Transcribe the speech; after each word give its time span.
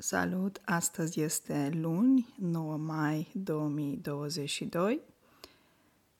Salut! 0.00 0.60
Astăzi 0.64 1.20
este 1.20 1.70
luni, 1.74 2.34
9 2.36 2.76
mai 2.76 3.30
2022 3.32 5.00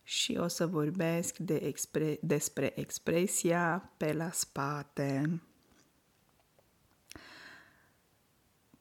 și 0.02 0.36
o 0.40 0.48
să 0.48 0.66
vorbesc 0.66 1.36
de 1.36 1.54
expre- 1.54 2.18
despre 2.22 2.72
expresia 2.76 3.92
pe 3.96 4.12
la 4.12 4.30
spate. 4.30 5.40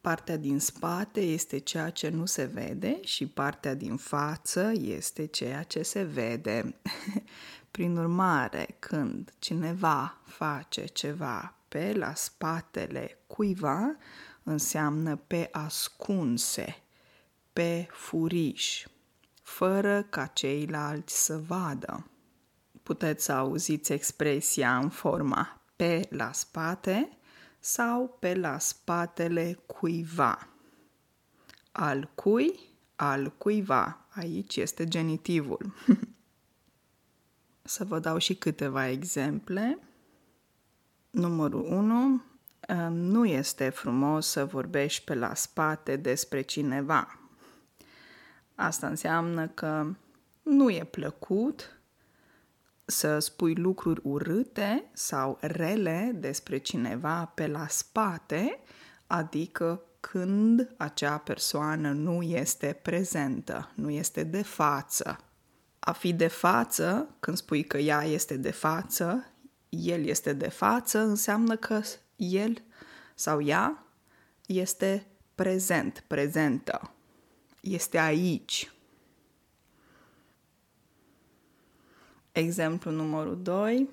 Partea 0.02 0.38
din 0.38 0.60
spate 0.60 1.22
este 1.22 1.58
ceea 1.58 1.90
ce 1.90 2.10
nu 2.10 2.26
se 2.26 2.44
vede 2.44 3.00
și 3.04 3.28
partea 3.28 3.74
din 3.74 3.98
față 3.98 4.72
este 4.76 5.26
ceea 5.26 5.64
ce 5.64 5.82
se 5.82 6.04
vede. 6.04 6.76
Prin 7.72 7.98
urmare, 7.98 8.76
când 8.80 9.34
cineva 9.40 10.22
face 10.26 10.86
ceva 10.86 11.56
pe 11.68 11.94
la 11.94 12.14
spatele 12.14 13.18
cuiva, 13.28 13.96
înseamnă 14.48 15.16
pe 15.16 15.50
ascunse, 15.52 16.84
pe 17.54 17.88
furiș, 17.92 18.86
fără 19.42 20.04
ca 20.04 20.26
ceilalți 20.26 21.26
să 21.26 21.38
vadă. 21.38 22.10
Puteți 22.84 23.24
să 23.24 23.32
auziți 23.32 23.94
expresia 23.94 24.78
în 24.78 24.90
forma 24.90 25.62
pe 25.76 26.08
la 26.10 26.32
spate 26.32 27.18
sau 27.60 28.18
pe 28.20 28.36
la 28.36 28.60
spatele 28.60 29.60
cuiva. 29.66 30.48
Al 31.72 32.12
cui, 32.16 32.60
al 32.96 33.32
cuiva. 33.38 34.06
Aici 34.10 34.56
este 34.56 34.88
genitivul. 34.88 35.74
să 37.62 37.84
vă 37.84 38.00
dau 38.00 38.18
și 38.18 38.36
câteva 38.36 38.90
exemple. 38.90 39.80
Numărul 41.10 41.64
1 41.64 42.22
nu 42.90 43.26
este 43.26 43.70
frumos 43.70 44.28
să 44.28 44.46
vorbești 44.46 45.04
pe 45.04 45.14
la 45.14 45.34
spate 45.34 45.96
despre 45.96 46.42
cineva. 46.42 47.20
Asta 48.56 48.88
înseamnă 48.88 49.48
că 49.48 49.86
nu 50.44 50.70
e 50.70 50.84
plăcut 50.84 51.80
să 52.86 53.20
spui 53.20 53.56
lucruri 53.56 54.02
urâte 54.04 54.90
sau 54.94 55.38
rele 55.42 56.12
despre 56.16 56.58
cineva 56.58 57.32
pe 57.36 57.48
la 57.48 57.68
spate, 57.68 58.60
adică 59.08 59.82
când 60.00 60.74
acea 60.78 61.18
persoană 61.18 61.92
nu 61.92 62.22
este 62.22 62.80
prezentă, 62.82 63.72
nu 63.76 63.90
este 63.90 64.24
de 64.24 64.42
față. 64.42 65.20
A 65.80 65.92
fi 65.92 66.14
de 66.14 66.28
față, 66.28 67.16
când 67.20 67.38
spui 67.38 67.64
că 67.64 67.78
ea 67.78 68.04
este 68.04 68.38
de 68.38 68.52
față, 68.52 69.26
el 69.70 70.06
este 70.06 70.34
de 70.34 70.50
față, 70.50 71.00
înseamnă 71.00 71.56
că 71.56 71.82
el 72.18 72.64
sau 73.16 73.42
ea 73.42 73.86
este 74.46 75.08
prezent, 75.36 76.04
prezentă, 76.08 76.92
este 77.62 77.98
aici. 77.98 78.72
Exemplu 82.32 82.92
numărul 82.92 83.42
2. 83.42 83.90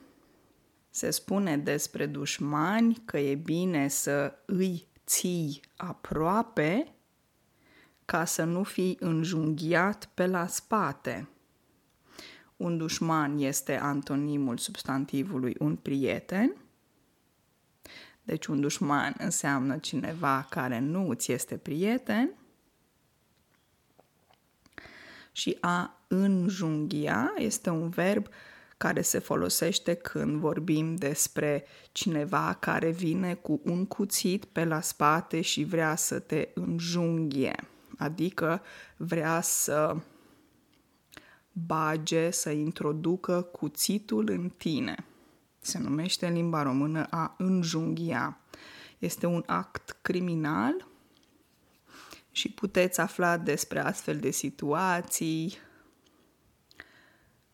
Se 0.91 1.11
spune 1.11 1.57
despre 1.57 2.07
dușmani 2.07 3.03
că 3.05 3.19
e 3.19 3.35
bine 3.35 3.89
să 3.89 4.35
îi 4.45 4.87
ții 5.07 5.61
aproape 5.77 6.95
ca 8.05 8.25
să 8.25 8.45
nu 8.45 8.63
fii 8.63 8.97
înjunghiat 9.01 10.09
pe 10.15 10.27
la 10.27 10.47
spate. 10.47 11.29
Un 12.57 12.77
dușman 12.77 13.39
este 13.39 13.79
antonimul 13.79 14.59
substantivului 14.59 15.57
un 15.59 15.77
prieten 15.77 16.57
deci 18.25 18.47
un 18.47 18.61
dușman 18.61 19.15
înseamnă 19.19 19.79
cineva 19.79 20.47
care 20.51 20.79
nu 20.79 21.09
îți 21.09 21.33
este 21.33 21.57
prieten 21.57 22.35
și 25.33 25.57
a 25.61 26.01
înjunghia 26.09 27.33
este 27.37 27.71
un 27.71 27.89
verb 27.89 28.27
care 28.77 29.03
se 29.03 29.19
folosește 29.19 29.95
când 29.95 30.41
vorbim 30.41 30.97
despre 30.97 31.65
cineva 31.93 32.57
care 32.61 32.91
vine 32.91 33.35
cu 33.35 33.61
un 33.65 33.87
cuțit 33.87 34.45
pe 34.45 34.65
la 34.65 34.81
spate 34.81 35.41
și 35.41 35.65
vrea 35.65 35.97
să 35.97 36.19
te 36.19 36.49
înjunghie, 36.55 37.55
adică 37.99 38.63
vrea 38.97 39.41
să 39.41 39.97
bage, 41.53 42.31
să 42.31 42.51
introducă 42.51 43.43
cuțitul 43.43 44.29
în 44.31 44.49
tine. 44.57 45.05
Se 45.65 45.79
numește 45.79 46.27
în 46.27 46.33
limba 46.33 46.63
română 46.63 47.07
a 47.11 47.35
înjunghia. 47.39 48.39
Este 48.99 49.27
un 49.27 49.43
act 49.47 49.97
criminal 50.03 50.87
și 52.31 52.51
puteți 52.51 53.01
afla 53.01 53.37
despre 53.37 53.81
astfel 53.81 54.19
de 54.19 54.31
situații 54.31 55.57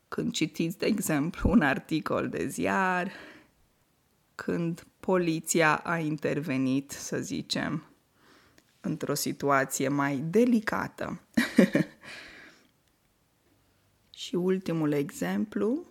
când 0.08 0.32
citiți, 0.32 0.78
de 0.78 0.86
exemplu, 0.86 1.50
un 1.50 1.62
articol 1.62 2.28
de 2.28 2.46
ziar, 2.46 3.12
când 4.34 4.86
poliția 5.00 5.76
a 5.76 5.98
intervenit, 5.98 6.90
să 6.90 7.18
zicem, 7.18 7.84
într-o 8.80 9.14
situație 9.14 9.88
mai 9.88 10.16
delicată. 10.16 11.20
și 14.20 14.34
ultimul 14.34 14.92
exemplu 14.92 15.86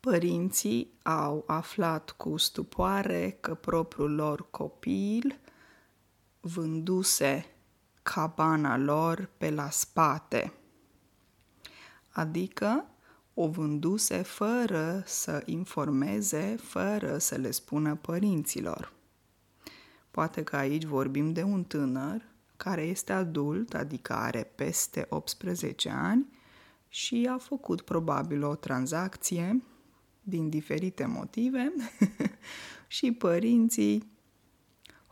Părinții 0.00 0.92
au 1.02 1.44
aflat 1.46 2.10
cu 2.10 2.36
stupoare 2.36 3.36
că 3.40 3.54
propriul 3.54 4.14
lor 4.14 4.50
copil 4.50 5.40
vânduse 6.40 7.46
cabana 8.02 8.76
lor 8.76 9.30
pe 9.38 9.50
la 9.50 9.70
spate, 9.70 10.52
adică 12.10 12.86
o 13.34 13.48
vânduse 13.48 14.22
fără 14.22 15.02
să 15.06 15.42
informeze, 15.44 16.56
fără 16.62 17.18
să 17.18 17.34
le 17.34 17.50
spună 17.50 17.94
părinților. 17.94 18.92
Poate 20.10 20.42
că 20.42 20.56
aici 20.56 20.84
vorbim 20.84 21.32
de 21.32 21.42
un 21.42 21.64
tânăr 21.64 22.22
care 22.56 22.82
este 22.82 23.12
adult, 23.12 23.74
adică 23.74 24.12
are 24.12 24.52
peste 24.54 25.06
18 25.08 25.90
ani 25.90 26.26
și 26.88 27.28
a 27.30 27.38
făcut 27.38 27.80
probabil 27.80 28.44
o 28.44 28.54
tranzacție 28.54 29.62
din 30.30 30.48
diferite 30.48 31.06
motive 31.06 31.72
și 32.96 33.12
părinții 33.12 34.12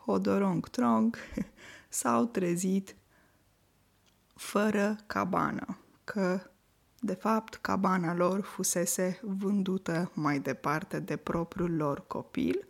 hodorong-trong 0.04 1.16
s-au 1.88 2.24
trezit 2.24 2.96
fără 4.34 4.96
cabană, 5.06 5.78
că 6.04 6.40
de 7.00 7.14
fapt 7.14 7.54
cabana 7.54 8.14
lor 8.14 8.40
fusese 8.40 9.20
vândută 9.22 10.10
mai 10.14 10.38
departe 10.40 11.00
de 11.00 11.16
propriul 11.16 11.76
lor 11.76 12.06
copil 12.06 12.66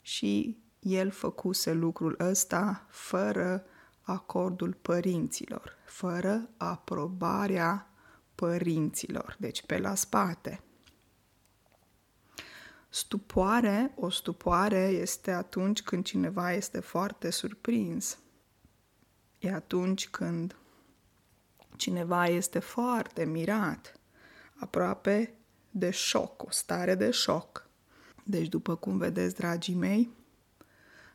și 0.00 0.58
el 0.78 1.10
făcuse 1.10 1.72
lucrul 1.72 2.16
ăsta 2.20 2.86
fără 2.90 3.64
acordul 4.02 4.76
părinților, 4.82 5.76
fără 5.86 6.48
aprobarea 6.56 7.90
părinților, 8.34 9.36
deci 9.38 9.66
pe 9.66 9.78
la 9.78 9.94
spate. 9.94 10.60
Stupoare, 12.94 13.92
o 13.96 14.10
stupoare 14.10 14.86
este 14.86 15.30
atunci 15.30 15.82
când 15.82 16.04
cineva 16.04 16.52
este 16.52 16.80
foarte 16.80 17.30
surprins. 17.30 18.18
E 19.38 19.52
atunci 19.52 20.08
când 20.08 20.56
cineva 21.76 22.26
este 22.26 22.58
foarte 22.58 23.24
mirat, 23.24 24.00
aproape 24.54 25.34
de 25.70 25.90
șoc, 25.90 26.42
o 26.42 26.50
stare 26.50 26.94
de 26.94 27.10
șoc. 27.10 27.68
Deci, 28.24 28.48
după 28.48 28.76
cum 28.76 28.98
vedeți, 28.98 29.34
dragii 29.34 29.74
mei, 29.74 30.10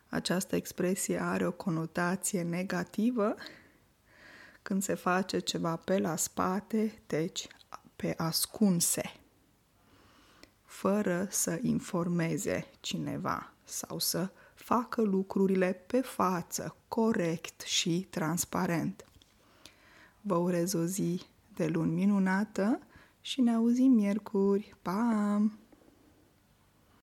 această 0.09 0.55
expresie 0.55 1.21
are 1.21 1.47
o 1.47 1.51
conotație 1.51 2.41
negativă 2.41 3.35
când 4.61 4.83
se 4.83 4.93
face 4.93 5.39
ceva 5.39 5.75
pe 5.75 5.97
la 5.97 6.15
spate, 6.15 7.01
deci 7.07 7.47
pe 7.95 8.13
ascunse 8.17 9.18
fără 10.79 11.27
să 11.29 11.59
informeze 11.61 12.67
cineva 12.79 13.53
sau 13.63 13.99
să 13.99 14.29
facă 14.55 15.01
lucrurile 15.01 15.83
pe 15.87 16.01
față, 16.01 16.75
corect 16.87 17.61
și 17.61 18.07
transparent. 18.09 19.05
Vă 20.21 20.35
urez 20.35 20.73
o 20.73 20.85
zi 20.85 21.21
de 21.55 21.67
luni 21.67 21.93
minunată 21.93 22.79
și 23.21 23.41
ne 23.41 23.53
auzim 23.53 23.91
miercuri. 23.91 24.75
Pa! 24.81 25.41